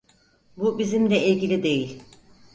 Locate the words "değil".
1.63-2.03